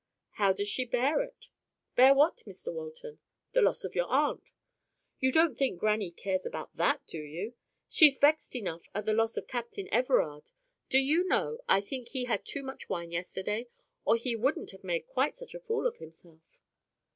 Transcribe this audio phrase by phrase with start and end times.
[0.31, 1.47] "How does she bear it?"
[1.95, 3.19] "Bear what, Mr Walton?"
[3.51, 4.41] "The loss of your aunt."
[5.19, 7.53] "You don't think grannie cares about that, do you!
[7.87, 12.45] She's vexed enough at the loss of Captain Everard,—Do you know, I think he had
[12.47, 13.67] too much wine yesterday,
[14.03, 16.59] or he wouldn't have made quite such a fool of himself."